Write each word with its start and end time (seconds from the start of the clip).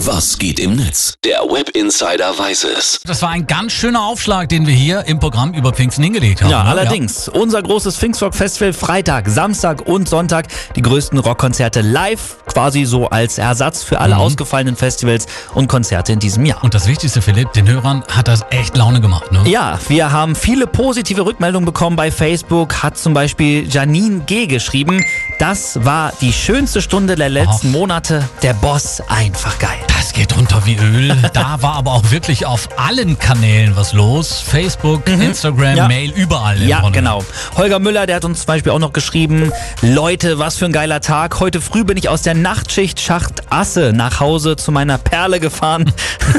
Was 0.00 0.36
geht 0.38 0.60
im 0.60 0.76
Netz? 0.76 1.14
Der 1.24 1.38
Web 1.38 1.70
Insider 1.70 2.38
weiß 2.38 2.64
es. 2.64 3.00
Das 3.06 3.22
war 3.22 3.30
ein 3.30 3.46
ganz 3.46 3.72
schöner 3.72 4.04
Aufschlag, 4.04 4.50
den 4.50 4.66
wir 4.66 4.74
hier 4.74 5.04
im 5.06 5.18
Programm 5.18 5.54
über 5.54 5.72
Pfingsten 5.72 6.04
hingelegt 6.04 6.42
haben. 6.42 6.50
Ja, 6.50 6.64
ne? 6.64 6.68
allerdings. 6.68 7.28
Unser 7.30 7.62
großes 7.62 7.96
Pfingstrock 7.96 8.34
Festival 8.34 8.74
Freitag, 8.74 9.26
Samstag 9.26 9.88
und 9.88 10.06
Sonntag. 10.06 10.48
Die 10.76 10.82
größten 10.82 11.18
Rockkonzerte 11.18 11.80
live, 11.80 12.36
quasi 12.56 12.86
so 12.86 13.10
als 13.10 13.36
Ersatz 13.36 13.82
für 13.82 14.00
alle 14.00 14.16
ausgefallenen 14.16 14.76
Festivals 14.76 15.26
und 15.52 15.68
Konzerte 15.68 16.14
in 16.14 16.20
diesem 16.20 16.46
Jahr. 16.46 16.64
Und 16.64 16.72
das 16.72 16.86
Wichtigste, 16.88 17.20
Philipp, 17.20 17.52
den 17.52 17.68
Hörern 17.68 18.02
hat 18.10 18.28
das 18.28 18.46
echt 18.48 18.78
Laune 18.78 19.02
gemacht, 19.02 19.30
ne? 19.30 19.42
Ja, 19.44 19.78
wir 19.88 20.10
haben 20.10 20.34
viele 20.34 20.66
positive 20.66 21.26
Rückmeldungen 21.26 21.66
bekommen 21.66 21.96
bei 21.96 22.10
Facebook. 22.10 22.82
Hat 22.82 22.96
zum 22.96 23.12
Beispiel 23.12 23.68
Janine 23.68 24.20
G. 24.20 24.46
geschrieben, 24.46 25.04
das 25.38 25.84
war 25.84 26.14
die 26.22 26.32
schönste 26.32 26.80
Stunde 26.80 27.14
der 27.14 27.28
letzten 27.28 27.72
Monate. 27.72 28.26
Der 28.42 28.54
Boss 28.54 29.02
einfach 29.06 29.58
geil. 29.58 29.76
Das 29.88 30.14
geht 30.14 30.34
runter 30.34 30.62
wie 30.64 30.76
Öl. 30.76 31.14
da 31.34 31.60
war 31.60 31.74
aber 31.74 31.92
auch 31.92 32.10
wirklich 32.10 32.46
auf 32.46 32.70
allen 32.78 33.18
Kanälen 33.18 33.76
was 33.76 33.92
los. 33.92 34.40
Facebook, 34.40 35.06
Instagram, 35.08 35.72
Mhm. 35.72 35.76
Ja. 35.76 35.88
Mail, 35.88 36.10
überall. 36.12 36.62
im 36.62 36.68
Ja, 36.68 36.80
Grunde. 36.80 37.00
genau. 37.00 37.22
Holger 37.56 37.80
Müller, 37.80 38.06
der 38.06 38.16
hat 38.16 38.24
uns 38.24 38.38
zum 38.38 38.46
Beispiel 38.46 38.72
auch 38.72 38.78
noch 38.78 38.94
geschrieben, 38.94 39.52
Leute, 39.82 40.38
was 40.38 40.56
für 40.56 40.64
ein 40.64 40.72
geiler 40.72 41.02
Tag. 41.02 41.38
Heute 41.40 41.60
früh 41.60 41.84
bin 41.84 41.96
ich 41.98 42.08
aus 42.08 42.22
der 42.22 42.34
Nachtschicht 42.46 43.00
Schacht 43.00 43.42
Asse 43.50 43.92
nach 43.92 44.20
Hause 44.20 44.54
zu 44.54 44.70
meiner 44.70 44.98
Perle 44.98 45.40
gefahren. 45.40 45.92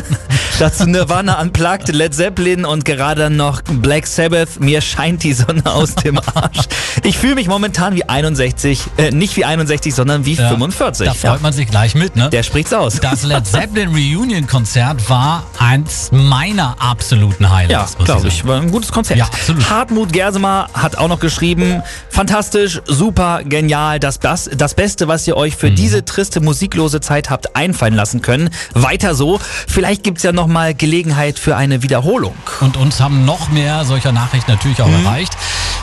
Dazu 0.59 0.85
Nirvana 0.85 1.39
unplugged, 1.41 1.89
Led 1.89 2.15
Zeppelin 2.15 2.63
und 2.63 2.85
gerade 2.85 3.23
dann 3.23 3.35
noch 3.35 3.61
Black 3.61 4.07
Sabbath. 4.07 4.57
Mir 4.61 4.79
scheint 4.79 5.21
die 5.23 5.33
Sonne 5.33 5.63
aus 5.65 5.95
dem 5.95 6.17
Arsch. 6.33 6.59
Ich 7.03 7.17
fühle 7.17 7.35
mich 7.35 7.47
momentan 7.49 7.93
wie 7.95 8.07
61, 8.07 8.79
äh, 8.97 9.11
nicht 9.11 9.35
wie 9.35 9.43
61, 9.43 9.93
sondern 9.93 10.25
wie 10.25 10.33
Ja, 10.35 10.47
45. 10.47 11.07
Da 11.07 11.13
freut 11.13 11.41
man 11.41 11.51
sich 11.51 11.67
gleich 11.67 11.93
mit, 11.93 12.15
ne? 12.15 12.29
Der 12.29 12.41
spricht's 12.43 12.71
aus. 12.73 13.01
Das 13.01 13.23
Led 13.23 13.45
Zeppelin 13.45 13.89
Reunion 13.89 14.47
Konzert 14.47 15.09
war 15.09 15.43
eins 15.59 16.09
meiner 16.13 16.75
absoluten 16.79 17.43
Ja, 17.43 17.49
Highlights. 17.51 17.97
muss 17.97 18.05
glaube 18.05 18.27
ich. 18.29 18.47
War 18.47 18.61
ein 18.61 18.71
gutes 18.71 18.91
Konzert. 18.93 19.19
Ja, 19.19 19.25
absolut. 19.25 19.69
Hartmut 19.69 20.13
Gersemer 20.13 20.69
hat 20.73 20.97
auch 20.97 21.09
noch 21.09 21.19
geschrieben, 21.19 21.83
fantastisch, 22.09 22.81
super, 22.85 23.41
genial, 23.43 23.99
das, 23.99 24.19
das, 24.19 24.49
das 24.55 24.73
Beste, 24.73 25.09
was 25.09 25.27
ihr 25.27 25.35
euch 25.35 25.53
Mhm. 25.55 25.59
für 25.59 25.71
diese 25.97 26.05
triste, 26.05 26.41
musiklose 26.41 27.01
Zeit 27.01 27.31
habt 27.31 27.55
einfallen 27.55 27.95
lassen 27.95 28.21
können. 28.21 28.51
Weiter 28.73 29.15
so. 29.15 29.39
Vielleicht 29.67 30.03
gibt's 30.03 30.21
ja 30.21 30.31
noch 30.31 30.45
mal 30.45 30.75
Gelegenheit 30.75 31.39
für 31.39 31.55
eine 31.57 31.81
Wiederholung. 31.81 32.35
Und 32.59 32.77
uns 32.77 32.99
haben 32.99 33.25
noch 33.25 33.49
mehr 33.49 33.83
solcher 33.83 34.11
Nachrichten 34.11 34.51
natürlich 34.51 34.79
auch 34.81 34.87
Mhm. 34.87 35.05
erreicht. 35.05 35.33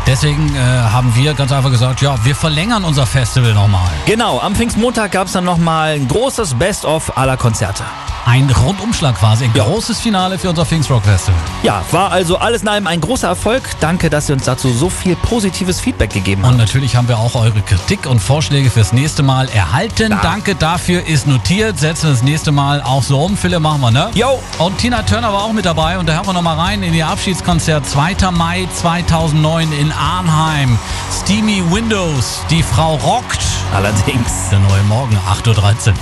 Deswegen 0.07 0.55
äh, 0.55 0.59
haben 0.59 1.15
wir 1.17 1.33
ganz 1.35 1.51
einfach 1.51 1.71
gesagt, 1.71 2.03
ja, 2.03 2.17
wir 2.25 2.35
verlängern 2.37 2.85
unser 2.85 3.07
Festival 3.07 3.55
nochmal. 3.55 3.89
Genau, 4.07 4.39
am 4.39 4.55
Pfingstmontag 4.55 5.13
gab's 5.13 5.33
dann 5.33 5.45
noch 5.45 5.57
mal 5.59 5.95
ein 5.95 6.07
großes 6.09 6.55
Best-of 6.55 7.17
aller 7.17 7.37
Konzerte. 7.39 7.85
Ein 8.27 8.49
Rundumschlag 8.51 9.19
quasi, 9.19 9.45
ein 9.45 9.51
Ja. 9.55 9.65
großes 9.65 10.01
Finale 10.01 10.39
für 10.39 10.49
unser 10.49 10.65
Pfingstrock 10.65 11.03
Festival. 11.05 11.39
Ja, 11.63 11.83
war 11.91 12.11
also 12.11 12.39
alles 12.39 12.63
in 12.63 12.69
allem 12.69 12.87
ein 12.87 12.99
großer 13.03 13.29
Erfolg. 13.29 13.63
Danke, 13.81 14.09
dass 14.09 14.31
ihr 14.31 14.35
uns 14.35 14.45
dazu 14.45 14.73
so 14.73 14.89
viel 14.89 15.15
positives 15.15 15.79
Feedback 15.79 16.09
gegeben 16.11 16.43
Und 16.43 16.49
habt. 16.49 16.57
natürlich 16.59 16.97
haben 16.97 17.07
wir 17.07 17.19
auch 17.19 17.35
eure 17.35 17.61
Kritik 17.61 18.07
und 18.07 18.21
Vorschläge 18.21 18.71
fürs 18.71 18.95
nächste 18.95 19.23
Mal 19.23 19.51
erhalten. 19.51 20.17
Danke 20.23 20.55
dafür, 20.55 21.07
ist 21.07 21.27
notiert. 21.27 21.79
Setzen 21.79 22.05
wir 22.05 22.11
das 22.13 22.23
nächste 22.23 22.51
Mal 22.51 22.81
auch 22.83 23.03
so 23.03 23.21
um. 23.21 23.37
Philipp, 23.37 23.61
machen 23.61 23.83
wir, 23.83 23.91
ne? 23.91 24.09
Jo. 24.15 24.41
Und 24.59 24.79
Tina 24.79 25.03
Turner 25.03 25.31
war 25.31 25.43
auch 25.45 25.53
mit 25.53 25.67
dabei 25.67 25.99
und 25.99 26.09
da 26.09 26.15
hören 26.15 26.27
wir 26.27 26.33
nochmal 26.33 26.57
rein 26.59 26.83
in 26.83 26.95
ihr 26.95 27.07
Abschiedskonzert 27.07 27.87
2. 27.87 28.31
Mai 28.31 28.67
2009 28.75 29.71
in 29.73 29.93
Arnheim. 29.99 30.79
Steamy 31.11 31.63
Windows, 31.71 32.41
die 32.51 32.63
Frau 32.63 32.97
rockt. 32.97 33.41
Allerdings. 33.75 34.51
Der 34.51 34.59
neue 34.61 34.83
Morgen, 34.85 35.17
8.13 35.17 35.89
Uhr. 35.89 35.95